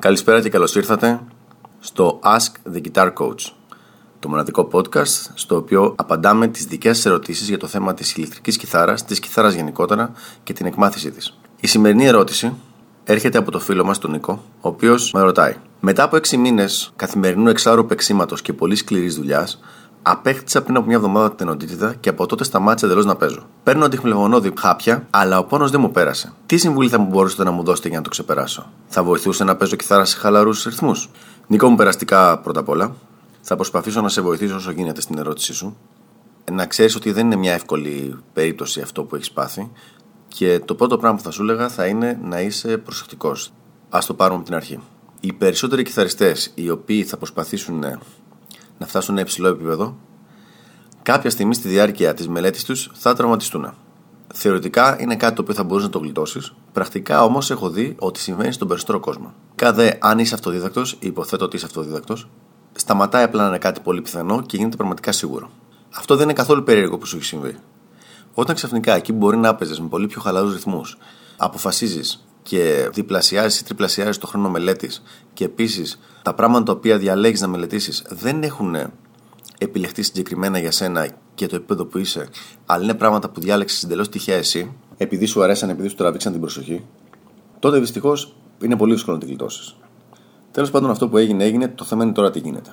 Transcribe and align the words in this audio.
Καλησπέρα 0.00 0.40
και 0.40 0.48
καλώς 0.48 0.74
ήρθατε 0.74 1.20
στο 1.80 2.20
Ask 2.22 2.74
the 2.74 2.80
Guitar 2.82 3.12
Coach, 3.12 3.52
το 4.18 4.28
μοναδικό 4.28 4.68
podcast 4.72 5.30
στο 5.34 5.56
οποίο 5.56 5.94
απαντάμε 5.96 6.48
τις 6.48 6.64
δικές 6.64 6.96
σας 6.96 7.06
ερωτήσεις 7.06 7.48
για 7.48 7.58
το 7.58 7.66
θέμα 7.66 7.94
της 7.94 8.16
ηλεκτρικής 8.16 8.56
κιθάρας, 8.56 9.04
της 9.04 9.20
κιθάρας 9.20 9.54
γενικότερα 9.54 10.12
και 10.42 10.52
την 10.52 10.66
εκμάθησή 10.66 11.10
της. 11.10 11.38
Η 11.60 11.66
σημερινή 11.66 12.04
ερώτηση 12.04 12.54
έρχεται 13.04 13.38
από 13.38 13.50
το 13.50 13.60
φίλο 13.60 13.84
μας 13.84 13.98
τον 13.98 14.10
Νίκο, 14.10 14.44
ο 14.60 14.68
οποίος 14.68 15.12
με 15.12 15.20
ρωτάει 15.20 15.54
Μετά 15.80 16.02
από 16.02 16.16
6 16.16 16.36
μήνες 16.36 16.92
καθημερινού 16.96 17.48
εξάρου 17.48 17.86
παίξήματος 17.86 18.42
και 18.42 18.52
πολύ 18.52 18.76
σκληρής 18.76 19.14
δουλειάς, 19.14 19.60
Απέκτησα 20.02 20.62
πριν 20.62 20.76
από 20.76 20.86
μια 20.86 20.96
εβδομάδα 20.96 21.34
την 21.34 21.48
ενότητα 21.48 21.94
και 21.94 22.08
από 22.08 22.26
τότε 22.26 22.44
σταμάτησα 22.44 22.86
εντελώς 22.86 23.04
να 23.04 23.16
παίζω. 23.16 23.46
Παίρνω 23.62 23.84
αντιχμηλεγονώδη 23.84 24.52
χάπια, 24.58 25.06
αλλά 25.10 25.38
ο 25.38 25.44
πόνος 25.44 25.70
δεν 25.70 25.80
μου 25.80 25.90
πέρασε. 25.90 26.32
Τι 26.46 26.56
συμβουλή 26.56 26.88
θα 26.88 26.98
μου 26.98 27.08
μπορούσατε 27.08 27.44
να 27.44 27.50
μου 27.50 27.62
δώσετε 27.62 27.88
για 27.88 27.96
να 27.96 28.02
το 28.02 28.10
ξεπεράσω; 28.10 28.70
Θα 28.88 29.02
βοηθούσε 29.02 29.44
να 29.44 29.56
παίζω 29.56 29.76
κιθάρα 29.76 30.04
σε 30.04 30.16
χαλαρούς 30.16 30.64
ρυθμούς; 30.64 31.10
Νικό 31.46 31.68
μου 31.68 31.76
περαστικά 31.76 32.38
πρώτα 32.38 32.60
απ' 32.60 32.68
όλα. 32.68 32.94
Θα 33.40 33.56
προσπαθήσω 33.56 34.00
να 34.00 34.08
σε 34.08 34.20
βοηθήσω 34.20 34.54
όσο 34.56 34.70
γίνεται 34.70 35.00
στην 35.00 35.18
ερώτησή 35.18 35.54
σου. 35.54 35.76
Να 36.52 36.66
ξέρεις 36.66 36.94
ότι 36.94 37.12
δεν 37.12 37.26
είναι 37.26 37.36
μια 37.36 37.52
εύκολη 37.52 38.18
περίπτωση 38.32 38.80
αυτό 38.80 39.02
που 39.02 39.14
έχεις 39.14 39.30
πάθει. 39.30 39.70
Και 40.28 40.60
το 40.64 40.74
πρώτο 40.74 40.98
πράγμα 40.98 41.16
που 41.16 41.22
θα 41.22 41.30
σου 41.30 41.42
έλεγα 41.42 41.68
θα 41.68 41.86
είναι 41.86 42.18
να 42.22 42.40
είσαι 42.40 42.76
προσεκτικός. 42.76 43.52
Α 43.88 43.98
το 44.06 44.14
πάρουμε 44.14 44.36
από 44.36 44.46
την 44.46 44.54
αρχή. 44.54 44.80
Οι 45.20 45.32
περισσότεροι 45.32 45.82
κιθαριστές 45.82 46.52
οι 46.54 46.70
οποίοι 46.70 47.04
θα 47.04 47.16
προσπαθήσουν 47.16 47.84
να 48.78 48.86
φτάσουν 48.86 49.16
σε 49.16 49.22
υψηλό 49.22 49.48
επίπεδο, 49.48 49.96
κάποια 51.02 51.30
στιγμή 51.30 51.54
στη 51.54 51.68
διάρκεια 51.68 52.14
της 52.14 52.28
μελέτης 52.28 52.64
τους 52.64 52.90
θα 52.94 53.14
τραυματιστούν. 53.14 53.74
Θεωρητικά 54.34 55.00
είναι 55.00 55.16
κάτι 55.16 55.34
το 55.34 55.42
οποίο 55.42 55.54
θα 55.54 55.64
μπορούσες 55.64 55.86
να 55.86 55.92
το 55.92 55.98
γλιτώσεις. 55.98 56.54
Πρακτικά 56.72 57.24
όμως 57.24 57.50
έχω 57.50 57.70
δει 57.70 57.96
ότι 57.98 58.20
συμβαίνει 58.20 58.52
στον 58.52 58.68
περισσότερο 58.68 59.00
κόσμο. 59.00 59.32
Κάθε 59.54 59.98
αν 60.00 60.18
είσαι 60.18 60.34
αυτοδίδακτος, 60.34 60.96
υποθέτω 61.00 61.44
ότι 61.44 61.56
είσαι 61.56 61.66
αυτοδίδακτος, 61.66 62.28
σταματάει 62.72 63.24
απλά 63.24 63.42
να 63.42 63.48
είναι 63.48 63.58
κάτι 63.58 63.80
πολύ 63.80 64.02
πιθανό 64.02 64.42
και 64.42 64.56
γίνεται 64.56 64.76
πραγματικά 64.76 65.12
σίγουρο. 65.12 65.50
Αυτό 65.96 66.14
δεν 66.14 66.24
είναι 66.24 66.32
καθόλου 66.32 66.62
περίεργο 66.62 66.98
που 66.98 67.06
σου 67.06 67.16
έχει 67.16 67.24
συμβεί. 67.24 67.56
Όταν 68.34 68.54
ξαφνικά 68.54 68.94
εκεί 68.94 69.12
μπορεί 69.12 69.36
να 69.36 69.48
έπαιζε 69.48 69.82
με 69.82 69.88
πολύ 69.88 70.06
πιο 70.06 70.20
χαλαρούς 70.20 70.52
ρυθμούς, 70.52 70.98
αποφασίζεις 71.36 72.27
και 72.48 72.90
διπλασιάζει 72.92 73.58
ή 73.60 73.64
τριπλασιάζει 73.64 74.18
το 74.18 74.26
χρόνο 74.26 74.50
μελέτης 74.50 75.02
και 75.32 75.44
επίσης 75.44 75.98
τα 76.22 76.34
πράγματα 76.34 76.64
τα 76.64 76.72
οποία 76.72 76.98
διαλέγεις 76.98 77.40
να 77.40 77.46
μελετήσεις 77.46 78.04
δεν 78.08 78.42
έχουν 78.42 78.76
επιλεχθεί 79.58 80.02
συγκεκριμένα 80.02 80.58
για 80.58 80.70
σένα 80.70 81.08
και 81.34 81.46
το 81.46 81.56
επίπεδο 81.56 81.84
που 81.84 81.98
είσαι, 81.98 82.28
αλλά 82.66 82.84
είναι 82.84 82.94
πράγματα 82.94 83.28
που 83.30 83.40
διάλεξες 83.40 83.82
εντελώς 83.82 84.08
τυχαία 84.08 84.36
εσύ, 84.36 84.72
επειδή 84.96 85.26
σου 85.26 85.42
αρέσαν, 85.42 85.68
επειδή 85.68 85.88
σου 85.88 85.94
τραβήξαν 85.94 86.32
την 86.32 86.40
προσοχή, 86.40 86.84
τότε 87.58 87.78
δυστυχώς 87.78 88.34
είναι 88.62 88.76
πολύ 88.76 88.92
δύσκολο 88.92 89.16
να 89.16 89.22
την 89.22 89.30
γλιτώσεις. 89.30 89.76
Τέλος 90.50 90.70
πάντων, 90.70 90.90
αυτό 90.90 91.08
που 91.08 91.16
έγινε, 91.16 91.44
έγινε. 91.44 91.68
Το 91.68 91.84
θέμα 91.84 92.04
είναι 92.04 92.12
τώρα 92.12 92.30
τι 92.30 92.38
γίνεται. 92.38 92.70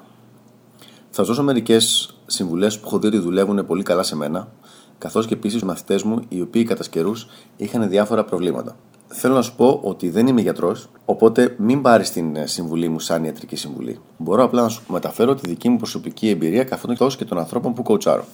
Θα 1.09 1.21
σα 1.21 1.23
δώσω 1.23 1.43
μερικές 1.43 2.15
συμβουλές 2.25 2.79
που 2.79 2.87
έχω 2.87 2.99
δει 2.99 3.07
ότι 3.07 3.17
δουλεύουν 3.17 3.65
πολύ 3.65 3.83
καλά 3.83 4.03
σε 4.03 4.15
μένα, 4.15 4.51
καθώς 4.97 5.25
και 5.25 5.33
επίσης 5.33 5.61
οι 5.61 5.65
μαθητές 5.65 6.03
μου, 6.03 6.21
οι 6.29 6.41
οποίοι 6.41 6.63
κατά 6.63 6.83
καιρούς 6.89 7.27
είχαν 7.57 7.89
διάφορα 7.89 8.23
προβλήματα 8.23 8.75
θέλω 9.08 9.34
να 9.34 9.42
σου 9.42 9.56
πω 9.56 9.80
ότι 9.84 10.09
δεν 10.09 10.28
είμαι 10.28 10.42
γιατρός, 10.42 10.89
οπότε 11.06 11.56
μην 11.58 11.81
πάρεις 11.81 12.11
την 12.11 12.36
ε, 12.36 12.45
συμβουλή 12.45 12.89
μου 12.89 13.00
σαν 13.00 13.23
ιατρική 13.23 13.56
συμβουλή. 13.56 14.00
Μπορώ 14.17 14.44
απλά 14.44 14.61
να 14.61 14.70
σου 14.70 14.81
μεταφέρω 14.88 15.36
τη 15.36 15.48
δική 15.48 15.70
μου 15.70 15.78
προσωπική 15.78 16.30
εμπειρία 16.30 16.64
καθόλου 16.64 16.95
και 17.17 17.26
των 17.26 17.38
ανθρώπων 17.38 17.73
που 17.73 17.83
κοουτσάρω. 17.83 18.26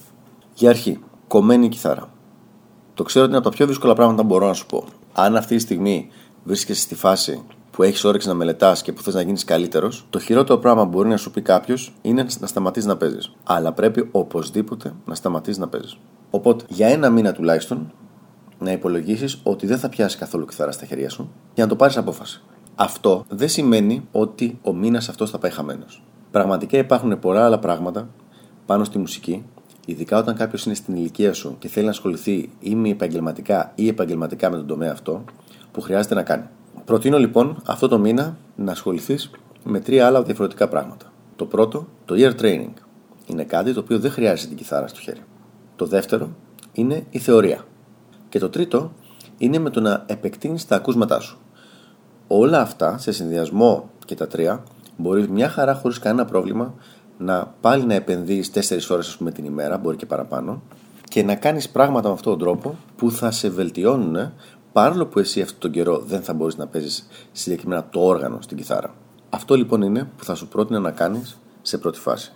Για 0.53 0.69
αρχή, 0.69 0.99
κομμένη 1.27 1.69
κιθάρα. 1.69 2.09
Το 2.93 3.03
ξέρω 3.03 3.25
ότι 3.25 3.33
είναι 3.33 3.41
από 3.41 3.49
τα 3.49 3.55
πιο 3.55 3.67
δύσκολα 3.67 3.93
πράγματα 3.93 4.21
που 4.21 4.27
μπορώ 4.27 4.47
να 4.47 4.53
σου 4.53 4.65
πω. 4.65 4.83
Αν 5.13 5.35
αυτή 5.35 5.55
τη 5.55 5.61
στιγμή 5.61 6.07
βρίσκεσαι 6.43 6.81
στη 6.81 6.95
φάση 6.95 7.43
που 7.71 7.83
έχεις 7.83 8.03
όρεξη 8.03 8.27
να 8.27 8.33
μελετάς 8.33 8.81
και 8.81 8.93
που 8.93 9.01
θες 9.01 9.13
να 9.13 9.21
γίνεις 9.21 9.43
καλύτερος, 9.43 10.05
το 10.09 10.19
χειρότερο 10.19 10.59
πράγμα 10.59 10.83
που 10.83 10.89
μπορεί 10.89 11.09
να 11.09 11.17
σου 11.17 11.31
πει 11.31 11.41
κάποιος 11.41 11.93
είναι 12.01 12.25
να 12.39 12.47
σταματήσεις 12.47 12.87
να 12.87 12.97
παίζεις. 12.97 13.31
Αλλά 13.43 13.71
πρέπει 13.71 14.09
οπωσδήποτε 14.11 14.93
να 15.05 15.15
σταματήσεις 15.15 15.57
να 15.57 15.67
παίζεις. 15.67 15.97
Οπότε, 16.29 16.65
για 16.67 16.87
ένα 16.87 17.09
μήνα 17.09 17.31
τουλάχιστον, 17.31 17.91
να 18.61 18.71
υπολογίσεις 18.71 19.39
ότι 19.43 19.67
δεν 19.67 19.77
θα 19.77 19.89
πιάσει 19.89 20.17
καθόλου 20.17 20.45
κιθάρα 20.45 20.71
στα 20.71 20.85
χέρια 20.85 21.09
σου 21.09 21.31
για 21.53 21.63
να 21.63 21.69
το 21.69 21.75
πάρεις 21.75 21.97
απόφαση. 21.97 22.41
Αυτό 22.75 23.25
δεν 23.29 23.49
σημαίνει 23.49 24.07
ότι 24.11 24.59
ο 24.61 24.73
μήνας 24.73 25.09
αυτός 25.09 25.29
θα 25.29 25.37
πάει 25.37 25.51
χαμένος. 25.51 26.03
Πραγματικά 26.31 26.77
υπάρχουν 26.77 27.19
πολλά 27.19 27.45
άλλα 27.45 27.59
πράγματα 27.59 28.09
πάνω 28.65 28.83
στη 28.83 28.97
μουσική, 28.97 29.45
ειδικά 29.85 30.17
όταν 30.17 30.35
κάποιος 30.35 30.65
είναι 30.65 30.75
στην 30.75 30.95
ηλικία 30.95 31.33
σου 31.33 31.55
και 31.59 31.67
θέλει 31.67 31.85
να 31.85 31.91
ασχοληθεί 31.91 32.49
ή 32.59 32.75
μη 32.75 32.89
επαγγελματικά 32.91 33.71
ή 33.75 33.87
επαγγελματικά 33.87 34.49
με 34.49 34.55
τον 34.55 34.67
τομέα 34.67 34.91
αυτό, 34.91 35.23
που 35.71 35.81
χρειάζεται 35.81 36.15
να 36.15 36.23
κάνει. 36.23 36.43
Προτείνω 36.85 37.17
λοιπόν 37.17 37.61
αυτό 37.65 37.87
το 37.87 37.99
μήνα 37.99 38.37
να 38.55 38.71
ασχοληθείς 38.71 39.31
με 39.63 39.79
τρία 39.79 40.05
άλλα 40.05 40.23
διαφορετικά 40.23 40.67
πράγματα. 40.67 41.11
Το 41.35 41.45
πρώτο, 41.45 41.87
το 42.05 42.15
ear 42.17 42.41
training. 42.41 42.73
Είναι 43.27 43.43
κάτι 43.43 43.73
το 43.73 43.79
οποίο 43.79 43.99
δεν 43.99 44.11
χρειάζεται 44.11 44.47
την 44.47 44.57
κιθάρα 44.57 44.87
στο 44.87 44.99
χέρι. 44.99 45.21
Το 45.75 45.85
δεύτερο 45.85 46.29
είναι 46.71 47.05
η 47.09 47.19
θεωρία. 47.19 47.65
Και 48.31 48.39
το 48.39 48.49
τρίτο 48.49 48.91
είναι 49.37 49.59
με 49.59 49.69
το 49.69 49.81
να 49.81 50.03
επεκτείνεις 50.07 50.67
τα 50.67 50.75
ακούσματά 50.75 51.19
σου. 51.19 51.37
Όλα 52.27 52.61
αυτά 52.61 52.97
σε 52.97 53.11
συνδυασμό 53.11 53.89
και 54.05 54.15
τα 54.15 54.27
τρία 54.27 54.63
μπορείς 54.97 55.27
μια 55.27 55.49
χαρά 55.49 55.73
χωρίς 55.73 55.99
κανένα 55.99 56.25
πρόβλημα 56.25 56.73
να 57.17 57.53
πάλι 57.61 57.85
να 57.85 57.93
επενδύεις 57.93 58.51
4 58.53 58.89
ώρες 58.89 59.17
την 59.33 59.45
ημέρα, 59.45 59.77
μπορεί 59.77 59.97
και 59.97 60.05
παραπάνω, 60.05 60.61
και 61.03 61.23
να 61.23 61.35
κάνεις 61.35 61.69
πράγματα 61.69 62.07
με 62.07 62.13
αυτόν 62.13 62.37
τον 62.37 62.41
τρόπο 62.41 62.75
που 62.95 63.11
θα 63.11 63.31
σε 63.31 63.49
βελτιώνουν 63.49 64.31
παρόλο 64.71 65.05
που 65.05 65.19
εσύ 65.19 65.41
αυτόν 65.41 65.59
τον 65.59 65.71
καιρό 65.71 65.99
δεν 65.99 66.21
θα 66.21 66.33
μπορείς 66.33 66.57
να 66.57 66.67
παίζεις 66.67 67.07
συγκεκριμένα 67.31 67.87
το 67.89 67.99
όργανο 67.99 68.41
στην 68.41 68.57
κιθάρα. 68.57 68.93
Αυτό 69.29 69.55
λοιπόν 69.55 69.81
είναι 69.81 70.09
που 70.17 70.23
θα 70.23 70.35
σου 70.35 70.47
πρότεινα 70.47 70.79
να 70.79 70.91
κάνεις 70.91 71.37
σε 71.61 71.77
πρώτη 71.77 71.99
φάση. 71.99 72.33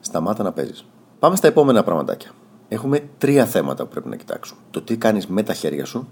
Σταμάτα 0.00 0.42
να 0.42 0.52
παίζεις. 0.52 0.84
Πάμε 1.18 1.36
στα 1.36 1.46
επόμενα 1.46 1.82
πραγματάκια 1.84 2.30
έχουμε 2.68 3.08
τρία 3.18 3.46
θέματα 3.46 3.84
που 3.84 3.90
πρέπει 3.90 4.08
να 4.08 4.16
κοιτάξουμε. 4.16 4.60
Το 4.70 4.82
τι 4.82 4.96
κάνεις 4.96 5.26
με 5.26 5.42
τα 5.42 5.54
χέρια 5.54 5.84
σου, 5.84 6.08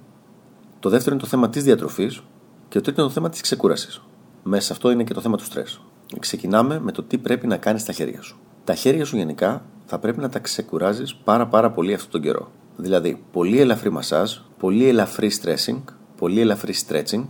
το 0.80 0.88
δεύτερο 0.88 1.14
είναι 1.14 1.24
το 1.24 1.30
θέμα 1.30 1.48
της 1.48 1.64
διατροφής 1.64 2.22
και 2.68 2.78
το 2.78 2.80
τρίτο 2.80 3.00
είναι 3.00 3.08
το 3.08 3.14
θέμα 3.14 3.28
της 3.28 3.40
ξεκούρασης. 3.40 4.02
Μέσα 4.42 4.66
σε 4.66 4.72
αυτό 4.72 4.90
είναι 4.90 5.04
και 5.04 5.14
το 5.14 5.20
θέμα 5.20 5.36
του 5.36 5.44
στρες. 5.44 5.80
Ξεκινάμε 6.18 6.80
με 6.80 6.92
το 6.92 7.02
τι 7.02 7.18
πρέπει 7.18 7.46
να 7.46 7.56
κάνεις 7.56 7.82
στα 7.82 7.92
χέρια 7.92 8.22
σου. 8.22 8.36
Τα 8.64 8.74
χέρια 8.74 9.04
σου 9.04 9.16
γενικά 9.16 9.64
θα 9.84 9.98
πρέπει 9.98 10.20
να 10.20 10.28
τα 10.28 10.38
ξεκουράζεις 10.38 11.14
πάρα 11.14 11.46
πάρα 11.46 11.70
πολύ 11.70 11.94
αυτόν 11.94 12.10
τον 12.10 12.20
καιρό. 12.20 12.50
Δηλαδή, 12.76 13.22
πολύ 13.32 13.60
ελαφρύ 13.60 13.90
μασάζ, 13.90 14.36
πολύ 14.58 14.88
ελαφρύ 14.88 15.30
stressing, 15.42 15.82
πολύ 16.16 16.40
ελαφρύ 16.40 16.74
stretching 16.86 17.24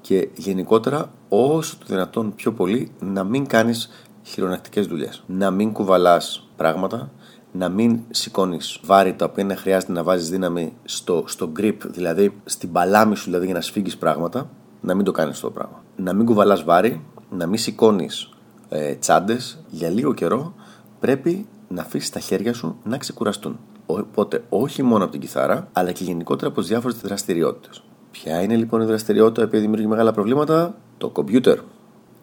και 0.00 0.28
γενικότερα 0.34 1.12
όσο 1.28 1.76
το 1.78 1.84
δυνατόν 1.88 2.34
πιο 2.34 2.52
πολύ 2.52 2.92
να 3.00 3.24
μην 3.24 3.46
κάνεις 3.46 3.90
χειρονακτικές 4.22 4.86
δουλειές. 4.86 5.22
Να 5.26 5.50
μην 5.50 5.72
κουβαλάς 5.72 6.48
πράγματα, 6.56 7.10
να 7.52 7.68
μην 7.68 8.00
σηκώνεις 8.10 8.80
βάρη 8.84 9.14
τα 9.14 9.24
οποία 9.24 9.56
χρειάζεται 9.56 9.92
να 9.92 10.02
βάζεις 10.02 10.28
δύναμη 10.28 10.72
στο, 10.84 11.24
στο 11.26 11.52
grip, 11.58 11.76
δηλαδή 11.84 12.34
στην 12.44 12.72
παλάμη 12.72 13.16
σου 13.16 13.24
δηλαδή 13.24 13.44
για 13.44 13.54
να 13.54 13.60
σφίγγεις 13.60 13.96
πράγματα, 13.96 14.50
να 14.80 14.94
μην 14.94 15.04
το 15.04 15.12
κάνεις 15.12 15.34
αυτό 15.34 15.46
το 15.46 15.52
πράγμα. 15.52 15.82
Να 15.96 16.12
μην 16.12 16.26
κουβαλάς 16.26 16.64
βάρη, 16.64 17.04
να 17.30 17.46
μην 17.46 17.58
σηκώνεις 17.58 18.30
ε, 18.68 18.94
τσάντες 18.94 19.64
για 19.70 19.88
λίγο 19.88 20.14
καιρό, 20.14 20.54
πρέπει 21.00 21.46
να 21.68 21.82
αφήσεις 21.82 22.10
τα 22.10 22.20
χέρια 22.20 22.54
σου 22.54 22.76
να 22.84 22.96
ξεκουραστούν. 22.98 23.58
Οπότε 23.86 24.44
όχι 24.48 24.82
μόνο 24.82 25.02
από 25.02 25.12
την 25.12 25.20
κιθάρα, 25.20 25.68
αλλά 25.72 25.92
και 25.92 26.04
γενικότερα 26.04 26.50
από 26.50 26.60
τις 26.60 26.68
διάφορες 26.68 26.96
δραστηριότητες. 26.96 27.82
Ποια 28.10 28.42
είναι 28.42 28.56
λοιπόν 28.56 28.80
η 28.80 28.84
δραστηριότητα 28.84 29.48
που 29.48 29.58
δημιουργεί 29.58 29.86
μεγάλα 29.86 30.12
προβλήματα, 30.12 30.74
το 30.98 31.08
κομπιούτερ. 31.08 31.58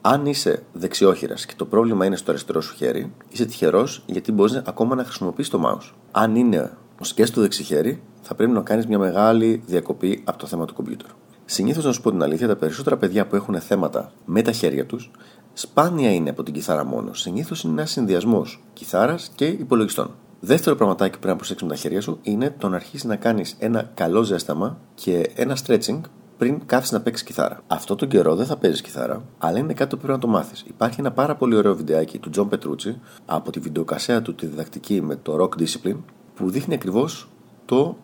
Αν 0.01 0.25
είσαι 0.25 0.63
δεξιόχειρας 0.73 1.45
και 1.45 1.53
το 1.57 1.65
πρόβλημα 1.65 2.05
είναι 2.05 2.15
στο 2.15 2.31
αριστερό 2.31 2.61
σου 2.61 2.75
χέρι, 2.75 3.13
είσαι 3.29 3.45
τυχερός 3.45 4.03
γιατί 4.05 4.31
μπορείς 4.31 4.61
ακόμα 4.65 4.95
να 4.95 5.03
χρησιμοποιήσει 5.03 5.49
το 5.49 5.61
mouse. 5.65 5.93
Αν 6.11 6.35
είναι 6.35 6.71
και 7.15 7.25
στο 7.25 7.41
δεξιχέρι, 7.41 8.01
θα 8.21 8.35
πρέπει 8.35 8.51
να 8.51 8.61
κάνεις 8.61 8.87
μια 8.87 8.97
μεγάλη 8.97 9.63
διακοπή 9.65 10.21
από 10.25 10.37
το 10.37 10.47
θέμα 10.47 10.65
του 10.65 10.73
κομπιούτερ. 10.73 11.09
Συνήθως, 11.45 11.85
να 11.85 11.91
σου 11.91 12.01
πω 12.01 12.09
την 12.09 12.23
αλήθεια, 12.23 12.47
τα 12.47 12.55
περισσότερα 12.55 12.97
παιδιά 12.97 13.27
που 13.27 13.35
έχουν 13.35 13.59
θέματα 13.59 14.11
με 14.25 14.41
τα 14.41 14.51
χέρια 14.51 14.85
τους, 14.85 15.11
σπάνια 15.53 16.13
είναι 16.13 16.29
από 16.29 16.43
την 16.43 16.53
κιθάρα 16.53 16.85
μόνο. 16.85 17.13
Συνήθως 17.13 17.63
είναι 17.63 17.73
ένας 17.73 17.91
συνδυασμός 17.91 18.63
κιθάρας 18.73 19.31
και 19.35 19.45
υπολογιστών. 19.45 20.15
Δεύτερο 20.39 20.75
πραγματάκι 20.75 21.11
που 21.11 21.19
πρέπει 21.19 21.31
να 21.31 21.35
προσέξεις 21.35 21.67
με 21.67 21.73
τα 21.73 21.79
χέρια 21.79 22.01
σου 22.01 22.19
είναι 22.21 22.55
το 22.57 22.69
να 22.69 22.75
αρχίσεις 22.75 23.03
να 23.03 23.15
κάνεις 23.15 23.55
ένα 23.59 23.91
καλό 23.93 24.23
ζέσταμα 24.23 24.77
και 24.95 25.31
ένα 25.35 25.57
stretching 25.65 25.99
πριν 26.39 26.65
κάτσεις 26.65 26.93
να 26.93 27.01
παίξεις 27.01 27.25
κιθάρα. 27.25 27.61
Αυτό 27.67 27.95
τον 27.95 28.07
καιρό 28.07 28.35
δεν 28.35 28.45
θα 28.45 28.57
παίζεις 28.57 28.81
κιθάρα, 28.81 29.23
αλλά 29.37 29.57
είναι 29.57 29.73
κάτι 29.73 29.95
που 29.95 30.01
πρέπει 30.01 30.13
να 30.13 30.19
το 30.19 30.27
μάθεις. 30.27 30.63
Υπάρχει 30.67 30.99
ένα 30.99 31.11
πάρα 31.11 31.35
πολύ 31.35 31.55
ωραίο 31.55 31.75
βιντεάκι 31.75 32.17
του 32.17 32.29
Τζον 32.29 32.49
Πετρούτσι 32.49 32.99
από 33.25 33.51
τη 33.51 33.59
βιντεοκασέτα 33.59 34.21
του 34.21 34.35
τη 34.35 34.45
διδακτική 34.45 35.01
με 35.01 35.15
το 35.15 35.37
Rock 35.41 35.61
Discipline 35.61 35.97
που 36.35 36.49
δείχνει 36.49 36.73
ακριβώς 36.73 37.29
το 37.65 37.97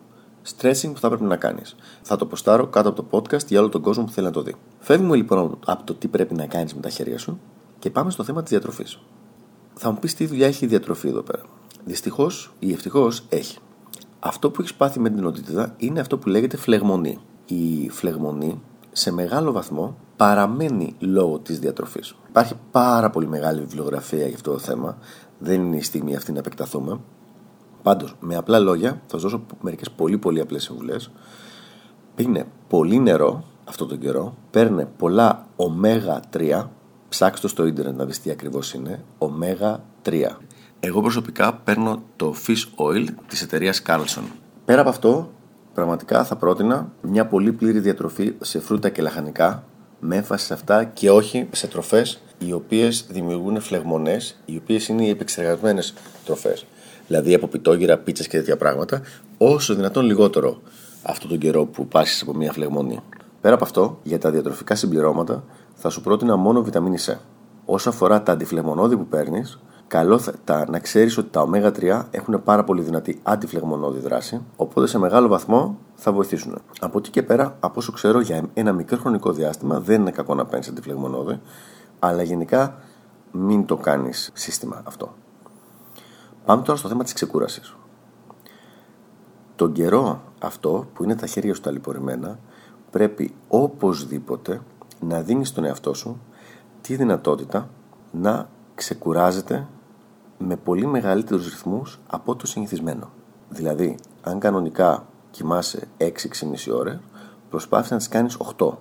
stressing 0.48 0.90
που 0.92 0.98
θα 0.98 1.08
πρέπει 1.08 1.24
να 1.24 1.36
κάνεις. 1.36 1.76
Θα 2.02 2.16
το 2.16 2.26
ποστάρω 2.26 2.66
κάτω 2.66 2.88
από 2.88 3.02
το 3.02 3.18
podcast 3.18 3.46
για 3.46 3.60
όλο 3.60 3.68
τον 3.68 3.80
κόσμο 3.80 4.04
που 4.04 4.12
θέλει 4.12 4.26
να 4.26 4.32
το 4.32 4.42
δει. 4.42 4.54
Φεύγουμε 4.78 5.16
λοιπόν 5.16 5.58
από 5.64 5.84
το 5.84 5.94
τι 5.94 6.08
πρέπει 6.08 6.34
να 6.34 6.46
κάνεις 6.46 6.74
με 6.74 6.80
τα 6.80 6.88
χέρια 6.88 7.18
σου 7.18 7.40
και 7.78 7.90
πάμε 7.90 8.10
στο 8.10 8.24
θέμα 8.24 8.42
της 8.42 8.50
διατροφής. 8.50 8.98
Θα 9.74 9.90
μου 9.90 9.98
πεις 9.98 10.14
τι 10.14 10.26
δουλειά 10.26 10.46
έχει 10.46 10.64
η 10.64 10.68
διατροφή 10.68 11.08
εδώ 11.08 11.22
πέρα. 11.22 11.42
Δυστυχώς 11.84 12.52
ή 12.58 12.72
ευτυχώς 12.72 13.26
έχει. 13.28 13.58
Αυτό 14.20 14.50
που 14.50 14.60
έχεις 14.60 14.74
πάθει 14.74 15.00
με 15.00 15.10
την 15.10 15.24
οτότητα 15.24 15.74
είναι 15.76 16.00
αυτό 16.00 16.18
που 16.18 16.28
λέγεται 16.28 16.56
φλεγμονή. 16.56 17.18
Η 17.46 17.88
φλεγμονή 17.90 18.62
σε 18.92 19.12
μεγάλο 19.12 19.52
βαθμό 19.52 19.96
παραμένει 20.16 20.94
λόγω 20.98 21.38
της 21.38 21.58
διατροφής. 21.58 22.14
Υπάρχει 22.28 22.54
πάρα 22.70 23.10
πολύ 23.10 23.26
μεγάλη 23.26 23.60
βιβλιογραφία 23.60 24.26
για 24.26 24.34
αυτό 24.34 24.52
το 24.52 24.58
θέμα, 24.58 24.98
δεν 25.38 25.60
είναι 25.60 25.76
η 25.76 25.82
στιγμή 25.82 26.16
αυτή 26.16 26.32
να 26.32 26.38
επεκταθούμε. 26.38 27.00
Πάντως, 27.82 28.16
με 28.20 28.36
απλά 28.36 28.58
λόγια, 28.58 28.90
θα 28.90 28.98
σας 29.06 29.22
δώσω 29.22 29.42
μερικές 29.60 29.90
πολύ 29.90 30.18
πολύ 30.18 30.40
απλές 30.40 30.62
συμβουλές. 30.62 31.10
Πίνε 32.14 32.46
πολύ 32.68 32.98
νερό 32.98 33.44
αυτό 33.64 33.86
τον 33.86 33.98
καιρό, 33.98 34.36
παίρνε 34.50 34.88
πολλά 34.96 35.46
ωμέγα 35.56 36.20
3, 36.30 36.70
ψάξτε 37.08 37.40
το 37.40 37.48
στο 37.48 37.66
ίντερνετ 37.66 37.96
να 37.96 38.04
δεις 38.04 38.20
τι 38.20 38.30
ακριβώς 38.30 38.74
είναι, 38.74 39.04
ωμέγα 39.18 39.84
3. 40.02 40.38
Εγώ 40.80 41.00
προσωπικά 41.00 41.54
παίρνω 41.54 42.02
το 42.16 42.34
fish 42.46 42.86
oil 42.86 43.06
της 43.26 43.42
εταιρείας 43.42 43.82
Carlson. 43.86 44.22
Πέρα 44.64 44.80
από 44.80 44.90
αυτό, 44.90 45.30
πραγματικά 45.76 46.24
θα 46.24 46.36
πρότεινα 46.36 46.92
μια 47.00 47.26
πολύ 47.26 47.52
πλήρη 47.52 47.78
διατροφή 47.78 48.34
σε 48.40 48.60
φρούτα 48.60 48.88
και 48.88 49.02
λαχανικά 49.02 49.64
με 50.00 50.16
έμφαση 50.16 50.46
σε 50.46 50.54
αυτά 50.54 50.84
και 50.84 51.10
όχι 51.10 51.48
σε 51.52 51.66
τροφές 51.66 52.22
οι 52.38 52.52
οποίες 52.52 53.06
δημιουργούν 53.10 53.60
φλεγμονές, 53.60 54.36
οι 54.44 54.56
οποίες 54.56 54.88
είναι 54.88 55.04
οι 55.04 55.08
επεξεργασμένες 55.08 55.94
τροφές. 56.24 56.66
Δηλαδή 57.06 57.34
από 57.34 57.46
πιτόγυρα, 57.46 57.98
πίτσες 57.98 58.28
και 58.28 58.36
τέτοια 58.36 58.56
πράγματα, 58.56 59.02
όσο 59.38 59.74
δυνατόν 59.74 60.04
λιγότερο 60.04 60.60
αυτόν 61.02 61.28
τον 61.28 61.38
καιρό 61.38 61.66
που 61.66 61.86
πάσχεις 61.88 62.22
από 62.22 62.34
μια 62.34 62.52
φλεγμονή. 62.52 63.00
Πέρα 63.40 63.54
από 63.54 63.64
αυτό, 63.64 63.98
για 64.02 64.18
τα 64.18 64.30
διατροφικά 64.30 64.74
συμπληρώματα 64.74 65.44
θα 65.74 65.90
σου 65.90 66.00
πρότεινα 66.00 66.36
μόνο 66.36 66.62
βιταμίνη 66.62 66.96
C. 67.06 67.14
Όσο 67.64 67.88
αφορά 67.88 68.22
τα 68.22 68.32
αντιφλεγμονώδη 68.32 68.96
που 68.96 69.06
παίρνεις, 69.06 69.58
καλό 69.86 70.18
θα 70.18 70.66
να 70.68 70.78
ξέρεις 70.78 71.18
ότι 71.18 71.28
τα 71.28 71.48
ω3 71.52 72.02
έχουν 72.10 72.42
πάρα 72.42 72.64
πολύ 72.64 72.82
δυνατή 72.82 73.20
αντιφλεγμονώδη 73.22 73.98
δράση, 73.98 74.42
οπότε 74.56 74.86
σε 74.86 74.98
μεγάλο 74.98 75.28
βαθμό 75.28 75.78
θα 75.94 76.12
βοηθήσουν. 76.12 76.58
Από 76.80 76.98
εκεί 76.98 77.10
και 77.10 77.22
πέρα, 77.22 77.56
από 77.60 77.74
όσο 77.78 77.92
ξέρω, 77.92 78.20
για 78.20 78.48
ένα 78.54 78.72
μικρό 78.72 78.98
χρονικό 78.98 79.32
διάστημα 79.32 79.80
δεν 79.80 80.00
είναι 80.00 80.10
κακό 80.10 80.34
να 80.34 80.46
παίρνεις 80.46 80.68
αντιφλεγμονώδη, 80.68 81.40
αλλά 81.98 82.22
γενικά 82.22 82.74
μην 83.32 83.66
το 83.66 83.76
κάνεις 83.76 84.30
σύστημα 84.34 84.82
αυτό. 84.84 85.14
Πάμε 86.44 86.62
τώρα 86.62 86.78
στο 86.78 86.88
θέμα 86.88 87.02
της 87.02 87.12
ξεκούρασης. 87.12 87.76
Τον 89.56 89.72
καιρό 89.72 90.22
αυτό 90.38 90.86
που 90.94 91.04
είναι 91.04 91.14
τα 91.16 91.26
χέρια 91.26 91.54
σου 91.54 91.60
ταλαιπωρημένα, 91.60 92.38
πρέπει 92.90 93.34
οπωσδήποτε 93.48 94.60
να 95.00 95.20
δίνεις 95.20 95.48
στον 95.48 95.64
εαυτό 95.64 95.94
σου 95.94 96.20
τη 96.80 96.96
δυνατότητα 96.96 97.68
να 98.12 98.48
ξεκουράζεται 98.74 99.66
με 100.38 100.56
πολύ 100.56 100.86
μεγαλύτερους 100.86 101.48
ρυθμούς 101.48 102.00
από 102.06 102.36
το 102.36 102.46
συνηθισμένο. 102.46 103.10
Δηλαδή, 103.48 103.96
αν 104.22 104.38
κανονικά 104.38 105.06
κοιμάσαι 105.30 105.88
6-6,5 105.98 106.72
ώρες, 106.72 106.98
προσπάθησε 107.50 107.92
να 107.92 107.98
τις 107.98 108.08
κάνεις 108.08 108.36
8. 108.56 108.78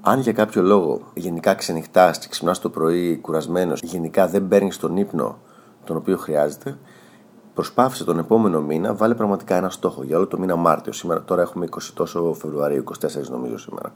Αν 0.00 0.20
για 0.20 0.32
κάποιο 0.32 0.62
λόγο 0.62 1.00
γενικά 1.14 1.54
ξενυχτάς 1.54 2.18
και 2.18 2.28
ξυπνάς 2.28 2.58
το 2.58 2.70
πρωί 2.70 3.18
κουρασμένος, 3.18 3.80
γενικά 3.82 4.28
δεν 4.28 4.48
παίρνεις 4.48 4.76
τον 4.76 4.96
ύπνο 4.96 5.38
τον 5.84 5.96
οποίο 5.96 6.16
χρειάζεται, 6.16 6.78
προσπάθησε 7.54 8.04
τον 8.04 8.18
επόμενο 8.18 8.60
μήνα, 8.60 8.94
βάλε 8.94 9.14
πραγματικά 9.14 9.56
ένα 9.56 9.70
στόχο 9.70 10.02
για 10.02 10.16
όλο 10.16 10.26
το 10.26 10.38
μήνα 10.38 10.56
Μάρτιο. 10.56 10.92
Σήμερα, 10.92 11.22
τώρα 11.22 11.42
έχουμε 11.42 11.68
20 11.70 11.78
τόσο 11.94 12.34
Φεβρουαρίου, 12.34 12.84
24 13.00 13.28
νομίζω 13.30 13.58
σήμερα. 13.58 13.92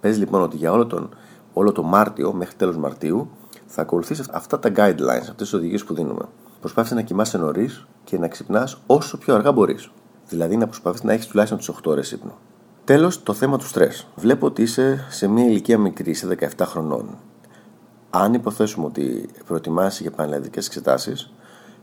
Πες 0.00 0.18
λοιπόν 0.18 0.42
ότι 0.42 0.56
για 0.56 0.72
όλο, 0.72 0.86
τον, 0.86 1.08
όλο 1.52 1.72
το 1.72 1.82
Μάρτιο 1.82 2.32
μέχρι 2.32 2.54
τέλος 2.54 2.76
Μαρτίου 2.76 3.30
θα 3.70 3.82
ακολουθήσει 3.82 4.22
αυτά 4.30 4.58
τα 4.58 4.68
guidelines, 4.76 5.20
αυτές 5.20 5.34
τις 5.36 5.52
οδηγίες 5.52 5.84
που 5.84 5.94
δίνουμε. 5.94 6.24
Προσπάθησε 6.60 6.94
να 6.94 7.02
κοιμάσαι 7.02 7.38
νωρίς 7.38 7.86
και 8.04 8.18
να 8.18 8.28
ξυπνάς 8.28 8.78
όσο 8.86 9.18
πιο 9.18 9.34
αργά 9.34 9.52
μπορείς. 9.52 9.90
Δηλαδή 10.28 10.56
να 10.56 10.66
προσπαθείς 10.66 11.02
να 11.02 11.12
έχεις 11.12 11.26
τουλάχιστον 11.26 11.58
τις 11.58 11.68
8 11.68 11.90
ώρες 11.90 12.12
ύπνο. 12.12 12.38
Τέλος, 12.84 13.22
το 13.22 13.32
θέμα 13.32 13.58
του 13.58 13.66
στρες. 13.66 14.06
Βλέπω 14.16 14.46
ότι 14.46 14.62
είσαι 14.62 15.06
σε 15.08 15.28
μια 15.28 15.44
ηλικία 15.44 15.78
μικρή, 15.78 16.14
σε 16.14 16.26
17 16.26 16.64
χρονών. 16.66 17.16
Αν 18.10 18.34
υποθέσουμε 18.34 18.86
ότι 18.86 19.28
προετοιμάσαι 19.46 20.02
για 20.02 20.10
πανελλαδικές 20.10 20.66
εξετάσεις, 20.66 21.32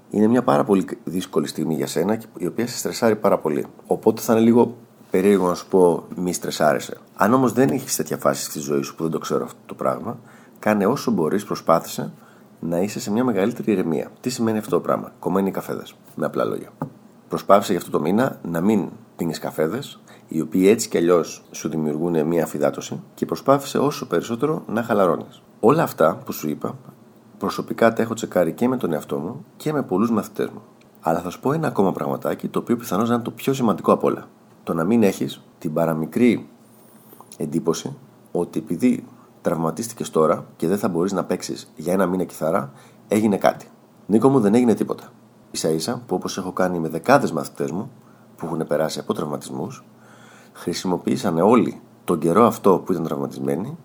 είναι 0.10 0.28
μια 0.28 0.44
πάρα 0.44 0.64
πολύ 0.64 0.86
δύσκολη 1.04 1.48
στιγμή 1.48 1.76
για 1.76 1.88
σένα 1.88 2.22
η 2.38 2.46
οποία 2.46 2.68
σε 2.68 2.78
στρεσάρει 2.78 3.16
πάρα 3.16 3.38
πολύ. 3.38 3.66
Οπότε 3.88 4.22
θα 4.22 4.34
είναι 4.34 4.42
λίγο 4.42 4.76
περίεργο 5.12 5.48
να 5.48 5.54
σου 5.54 5.68
πω 5.68 6.04
μη 6.16 6.34
στρεσάρεσαι. 6.34 6.98
Αν 7.16 7.34
όμως 7.34 7.54
δεν 7.54 7.70
έχεις 7.70 7.96
τέτοια 7.96 8.18
φάση 8.18 8.44
στη 8.44 8.60
ζωή 8.60 8.82
σου 8.82 8.96
που 8.96 9.04
δεν 9.04 9.12
το 9.12 9.20
ξέρω 9.20 9.44
αυτό 9.44 9.60
το 9.66 9.74
πράγμα, 9.74 10.20
κάνε 10.66 10.86
όσο 10.86 11.12
μπορείς, 11.12 11.46
προσπάθησε 11.46 12.14
να 12.60 12.80
είσαι 12.80 13.00
σε 13.00 13.12
μια 13.12 13.24
μεγαλύτερη 13.24 13.72
ηρεμία. 13.72 14.12
Τι 14.22 14.30
σημαίνει 14.30 14.58
αυτό 14.58 14.70
το 14.70 14.80
πράγμα, 14.80 15.12
κομμένοι 15.20 15.52
καφέδες, 15.52 15.96
με 16.16 16.26
απλά 16.26 16.46
λόγια. 16.46 16.70
Προσπάθησε 17.28 17.72
για 17.72 17.82
αυτό 17.82 17.92
το 17.92 18.00
μήνα 18.00 18.40
να 18.44 18.62
μην 18.62 18.90
πίνεις 19.16 19.40
καφέδες, 19.40 20.00
οι 20.28 20.42
οποίοι 20.42 20.66
έτσι 20.68 20.90
κι 20.90 20.98
αλλιώς 20.98 21.44
σου 21.52 21.70
δημιουργούν 21.70 22.26
μια 22.26 22.44
αφυδάτωση 22.44 23.02
και 23.14 23.26
προσπάθησε 23.26 23.78
όσο 23.78 24.08
περισσότερο 24.08 24.64
να 24.68 24.84
χαλαρώνεις. 24.84 25.42
Όλα 25.60 25.84
αυτά 25.84 26.22
που 26.26 26.32
σου 26.32 26.50
είπα 26.50 26.76
προσωπικά 27.38 27.94
τα 27.94 28.02
έχω 28.02 28.14
τσεκάρει 28.14 28.54
και 28.54 28.68
με 28.68 28.78
τον 28.78 28.94
εαυτό 28.94 29.18
μου 29.18 29.46
και 29.58 29.74
με 29.74 29.84
πολλούς 29.84 30.12
μαθητές 30.12 30.50
μου. 30.50 30.62
Αλλά 31.02 31.20
θα 31.20 31.30
σου 31.30 31.40
πω 31.40 31.54
ένα 31.54 31.68
ακόμα 31.68 31.92
πραγματάκι 31.92 32.48
το 32.48 32.60
οποίο 32.60 32.78
πιθανώς 32.78 33.10
να 33.10 33.16
είναι 33.16 33.24
το 33.24 33.32
πιο 33.32 33.54
σημαντικό 33.54 33.92
απ' 33.92 34.04
όλα. 34.04 34.28
Το 34.64 34.74
να 34.74 34.84
μην 34.84 35.04
έχεις 35.04 35.42
την 35.60 35.74
παραμικρή 35.74 36.50
εντύπωση 37.38 37.96
ότι 38.32 38.60
επειδή 38.60 39.04
τραυματίστηκες 39.46 40.10
τώρα 40.10 40.46
και 40.56 40.68
δεν 40.68 40.78
θα 40.78 40.88
μπορείς 40.88 41.12
να 41.12 41.24
παίξεις 41.24 41.72
για 41.76 41.94
ένα 41.94 42.06
μήνα 42.06 42.24
κιθάρα, 42.24 42.72
έγινε 43.08 43.38
κάτι. 43.38 43.68
Νίκο 44.06 44.30
μου 44.30 44.40
δεν 44.40 44.54
έγινε 44.56 44.74
τίποτα. 44.74 45.12
σα 45.52 45.70
ίσα 45.70 46.02
που 46.08 46.16
όπως 46.16 46.38
έχω 46.38 46.52
κάνει 46.52 46.80
με 46.80 46.88
δεκάδες 46.88 47.32
μαθητές 47.32 47.72
μου 47.72 47.92
που 48.38 48.46
έχουν 48.46 48.68
περάσει 48.68 49.00
από 49.00 49.14
τραυματισμούς, 49.14 49.84
χρησιμοποίησαν 50.54 51.38
όλοι 51.38 51.82
τον 52.04 52.20
καιρό 52.20 52.46
αυτό 52.46 52.80
που 52.80 52.92
ήταν 52.92 53.04
τραυματισμένοι, 53.04 53.78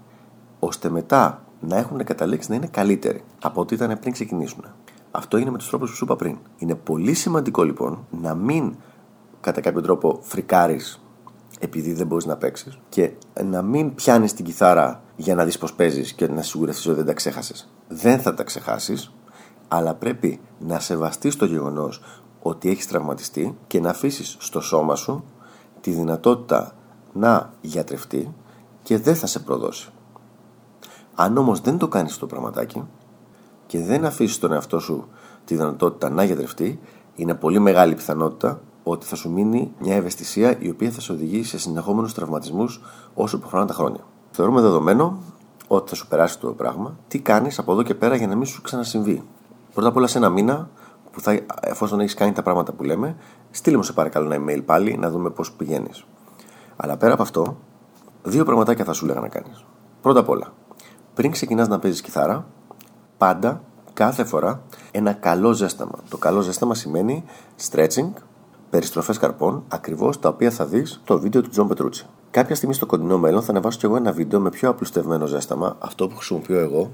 ώστε 0.59 0.89
μετά 0.89 1.43
να 1.61 1.77
έχουν 1.77 2.05
καταλήξει 2.05 2.51
να 2.51 2.57
είναι 2.57 2.69
καλύτεροι 2.71 3.25
από 3.43 3.61
ό,τι 3.61 3.75
ήταν 3.75 3.99
πριν 3.99 4.13
ξεκινήσουν. 4.13 4.65
Αυτό 5.11 5.37
είναι 5.37 5.51
με 5.51 5.59
τους 5.59 5.69
τρόπους 5.69 5.91
που 5.91 5.97
σου 5.97 6.05
είπα 6.05 6.17
πριν. 6.17 6.39
Είναι 6.59 6.75
πολύ 6.75 7.15
σημαντικό 7.15 7.63
λοιπόν 7.63 8.07
να 8.11 8.35
μην 8.35 8.75
κατά 9.41 9.61
κάποιο 9.61 9.81
τρόπο 9.81 10.19
φρικάρεις 10.23 11.01
επειδή 11.63 11.93
δεν 11.93 12.07
μπορείς 12.07 12.25
να 12.25 12.37
παίξεις 12.37 12.79
και 12.89 13.13
να 13.45 13.63
μην 13.63 13.95
πιάνεις 13.95 14.33
την 14.33 14.45
κιθάρα 14.45 15.03
για 15.17 15.35
να 15.35 15.45
δεις 15.45 15.59
πώς 15.59 15.75
παίζεις 15.75 16.13
και 16.13 16.29
να 16.29 16.43
σιγουρευτείς 16.43 16.87
ότι 16.87 16.97
δεν 16.97 17.07
τα 17.07 17.13
ξέχασες. 17.13 17.71
Δεν 17.89 18.21
θα 18.21 18.35
τα 18.35 18.43
ξεχάσεις, 18.43 19.15
αλλά 19.69 19.95
πρέπει 19.95 20.41
να 20.59 20.79
σεβαστείς 20.79 21.37
το 21.37 21.45
γεγονός 21.45 22.03
ότι 22.43 22.71
έχεις 22.71 22.87
τραυματιστεί 22.87 23.57
και 23.67 23.81
να 23.81 23.91
αφήσεις 23.91 24.37
στο 24.39 24.61
σώμα 24.61 24.95
σου 24.95 25.25
τη 25.81 25.91
δυνατότητα 25.91 26.75
να 27.13 27.53
γιατρευτεί 27.61 28.35
και 28.83 28.99
δεν 28.99 29.15
θα 29.15 29.27
σε 29.27 29.39
προδώσει. 29.39 29.91
Αν 31.15 31.37
όμως 31.37 31.61
δεν 31.61 31.79
το 31.79 31.89
κάνεις 31.89 32.19
το 32.19 32.27
πραγματάκι 32.27 32.85
και 33.67 33.81
δεν 33.81 34.05
αφήσεις 34.05 34.39
τον 34.39 34.53
εαυτό 34.53 34.79
σου 34.79 35.09
τη 35.45 35.57
δυνατότητα 35.57 36.11
να 36.11 36.25
γιατρευτεί, 36.25 36.81
είναι 37.15 37.35
πολύ 37.35 37.59
μεγάλη 37.59 37.95
πιθανότητα 37.95 38.61
ότι 38.83 39.07
θα 39.07 39.17
σου 39.17 39.31
μείνει 39.31 39.73
μια 39.79 39.95
ευαισθησία 39.95 40.57
η 40.59 40.71
οποία 40.71 40.91
θα 40.91 41.01
σε 41.01 41.13
οδηγήσει 41.13 41.49
σε 41.49 41.59
συνεχόμενους 41.59 42.15
τραυματισμούς 42.15 42.81
όσο 43.15 43.39
προχωράνε 43.39 43.69
τα 43.69 43.75
χρόνια. 43.75 44.01
Θεωρούμε 44.31 44.61
δεδομένο 44.61 45.19
ότι 45.67 45.89
θα 45.89 45.95
σου 45.95 46.07
περάσει 46.09 46.39
το 46.39 46.53
πράγμα. 46.53 46.97
Τι 47.09 47.19
κάνεις 47.19 47.59
από 47.59 47.73
εδώ 47.73 47.83
και 47.83 47.95
πέρα 47.95 48.17
για 48.17 48.27
να 48.27 48.37
μην 48.37 48.47
σου 48.47 48.63
ξανασυμβεί. 48.63 49.23
Πρώτα 49.75 49.89
απ' 49.89 49.97
όλα 49.97 50.07
σε 50.07 50.19
ένα 50.19 50.29
μήνα, 50.29 50.71
που 51.11 51.21
θα, 51.21 51.41
εφόσον 51.61 52.01
έχεις 52.01 52.15
κάνει 52.15 52.33
τα 52.33 52.43
πράγματα 52.43 52.73
που 52.73 52.85
λέμε, 52.85 53.17
στείλε 53.51 53.77
μου 53.77 53.83
σε 53.83 53.93
παρακαλώ 53.93 54.33
ένα 54.33 54.45
email 54.45 54.63
πάλι 54.65 54.97
να 54.97 55.11
δούμε 55.11 55.31
πώς 55.31 55.53
πηγαίνεις. 55.53 56.05
Αλλά 56.77 56.97
πέρα 56.97 57.13
από 57.13 57.23
αυτό, 57.23 57.57
δύο 58.23 58.45
πραγματάκια 58.45 58.85
θα 58.85 58.93
σου 58.93 59.07
λέγα 59.07 59.21
να 59.21 59.29
κάνεις. 59.29 59.65
Πρώτα 60.03 60.21
απ' 60.21 60.29
όλα, 60.29 60.53
πριν 61.15 61.31
ξεκινάς 61.31 61.69
να 61.69 61.79
παίζεις 61.79 62.01
κιθάρα, 62.01 62.47
πάντα, 63.19 63.63
κάθε 63.93 64.25
φορά, 64.25 64.63
ένα 64.91 65.13
καλό 65.13 65.53
ζέσταμα. 65.53 65.99
Το 66.09 66.17
καλό 66.17 66.41
ζέσταμα 66.41 66.75
σημαίνει 66.75 67.25
stretching, 67.71 68.11
περιστροφές 68.71 69.19
καρπών, 69.19 69.65
ακριβώς 69.69 70.19
τα 70.19 70.29
οποία 70.29 70.51
θα 70.51 70.67
δεις 70.67 71.01
στο 71.05 71.21
βίντεο 71.21 71.43
του 71.43 71.49
Τζον 71.49 71.69
Πετρούτσι. 71.69 72.07
Κάποια 72.31 72.55
στιγμή 72.55 72.75
στο 72.75 72.87
κοντινό 72.87 73.19
μέλλον 73.19 73.43
θα 73.43 73.51
ανεβάσω 73.51 73.79
κι 73.79 73.85
εγώ 73.85 73.97
ένα 73.97 74.13
βίντεο 74.13 74.41
με 74.41 74.51
πιο 74.51 74.69
απλουστευμένο 74.69 75.27
ζέσταμα, 75.27 75.77
αυτό 75.79 76.09
που 76.09 76.17
χρησιμοποιώ 76.17 76.59
εγώ. 76.59 76.93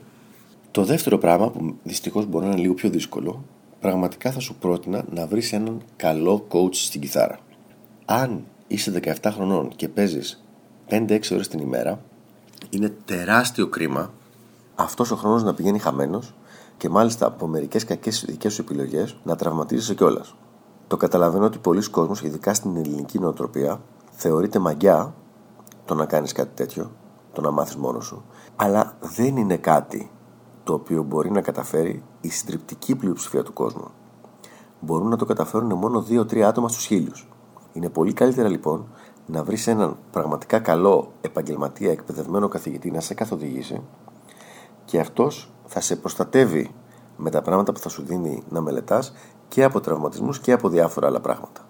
Το 0.71 0.85
δεύτερο 0.85 1.19
πράγμα, 1.19 1.51
που 1.51 1.77
δυστυχώς 1.83 2.27
μπορεί 2.27 2.45
να 2.45 2.51
είναι 2.51 2.61
λίγο 2.61 2.75
πιο 2.75 2.91
δύσκολο, 2.91 3.45
πραγματικά 3.81 4.31
θα 4.31 4.41
σου 4.41 4.55
πρότεινα 4.55 5.05
να 5.11 5.27
βρεις 5.27 5.53
έναν 5.53 5.83
καλό 5.97 6.47
coach 6.49 6.75
στην 6.75 7.01
κιθάρα. 7.01 7.39
Αν 8.05 8.45
είσαι 8.67 9.01
17 9.23 9.31
χρονών 9.35 9.69
και 9.77 9.89
παίζεις 9.89 10.45
5-6 10.89 11.33
ώρες 11.33 11.49
την 11.49 11.61
ημέρα, 11.61 12.01
είναι 12.71 12.93
τεράστιο 13.05 13.69
κρίμα 13.69 14.13
αυτός 14.75 15.11
ο 15.11 15.17
χρόνος 15.17 15.43
να 15.43 15.55
πηγαίνει 15.55 15.79
χαμένος 15.79 16.35
και 16.77 16.89
μάλιστα 16.89 17.27
από 17.27 17.47
μερικές 17.47 17.85
κακές 17.85 18.25
δικές 18.27 18.55
σου 18.55 18.61
επιλογές 18.61 19.17
να 19.23 19.37
τραυματίζεσαι 19.37 19.95
κιόλας. 19.95 20.35
Το 20.87 20.97
καταλαβαίνω 20.97 21.45
ότι 21.45 21.59
πολλοί 21.59 21.91
κόσμοι, 21.91 22.17
ειδικά 22.23 22.55
στην 22.55 22.77
ελληνική 22.77 23.19
νοοτροπία, 23.19 23.81
θεωρείται 24.11 24.59
μαγιά 24.59 25.15
το 25.85 25.95
να 25.95 26.07
κάνεις 26.07 26.33
κάτι 26.33 26.55
τέτοιο, 26.55 26.91
το 27.33 27.41
να 27.41 27.51
μάθεις 27.51 27.77
μόνος 27.77 28.05
σου, 28.05 28.25
αλλά 28.57 28.97
δεν 29.01 29.37
είναι 29.37 29.57
κάτι 29.57 30.11
το 30.65 30.73
οποίο 30.73 31.03
μπορεί 31.03 31.31
να 31.31 31.41
καταφέρει 31.41 32.03
η 32.21 32.29
συντριπτική 32.29 32.95
πλειοψηφία 32.95 33.43
του 33.43 33.53
κόσμου. 33.53 33.91
Μπορούν 34.81 35.09
να 35.09 35.17
το 35.17 35.25
καταφέρουν 35.25 35.73
μόνο 35.73 36.05
2-3 36.09 36.41
άτομα 36.41 36.69
στους 36.69 36.85
χίλιους. 36.85 37.29
Είναι 37.73 37.89
πολύ 37.89 38.13
καλύτερα 38.13 38.49
λοιπόν 38.49 38.87
να 39.27 39.45
βρεις 39.45 39.67
έναν 39.67 39.97
πραγματικά 40.11 40.59
καλό 40.59 41.13
επαγγελματία, 41.21 41.91
εκπαιδευμένο 41.91 42.49
καθηγητή 42.49 42.91
να 42.91 43.01
σε 43.01 43.15
καθοδηγήσει 43.15 43.83
και 44.85 45.01
αυτός 45.01 45.53
θα 45.67 45.81
σε 45.81 45.97
προστατεύει 45.97 46.75
με 47.17 47.31
τα 47.31 47.43
πράγματα 47.43 47.73
που 47.73 47.79
θα 47.79 47.89
σου 47.89 48.03
δίνει 48.03 48.43
να 48.49 48.61
μελετάς 48.61 49.13
και 49.49 49.65
από 49.65 49.81
τραυματισμούς 49.81 50.39
και 50.39 50.53
από 50.53 50.69
διάφορα 50.69 51.07
άλλα 51.07 51.21
πράγματα. 51.21 51.61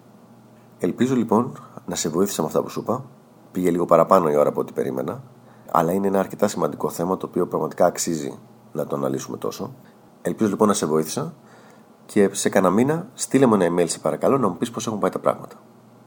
Ελπίζω 0.79 1.15
λοιπόν 1.15 1.51
να 1.85 1.95
σε 1.95 2.09
βοήθησα 2.09 2.41
με 2.41 2.47
αυτά 2.47 2.61
που 2.61 2.69
σου 2.69 2.79
είπα. 2.79 3.03
Πήγε 3.51 3.71
λίγο 3.71 3.85
παραπάνω 3.85 4.29
η 4.29 4.35
ώρα 4.35 4.49
από 4.49 4.59
ό,τι 4.59 4.73
περίμενα, 4.73 5.23
αλλά 5.71 5.91
είναι 5.91 6.07
ένα 6.07 6.19
αρκετά 6.19 6.47
σημαντικό 6.47 6.89
θέμα 6.89 7.17
το 7.17 7.25
οποίο 7.25 7.47
πραγματικά 7.47 7.85
αξίζει 7.85 8.39
να 8.71 8.85
το 8.85 8.95
αναλύσουμε 8.95 9.37
τόσο. 9.37 9.73
Ελπίζω 10.21 10.49
λοιπόν 10.49 10.67
να 10.67 10.73
σε 10.73 10.85
βοήθησα 10.85 11.33
και 12.05 12.29
σε 12.31 12.49
κανένα 12.49 12.73
μήνα 12.73 13.07
στείλε 13.13 13.45
μου 13.45 13.53
ένα 13.53 13.67
email 13.75 13.89
σε 13.89 13.99
παρακαλώ 13.99 14.37
να 14.37 14.47
μου 14.47 14.57
πεις 14.57 14.71
πώς 14.71 14.87
έχουν 14.87 14.99
πάει 14.99 15.11
τα 15.11 15.19
πράγματα. 15.19 15.55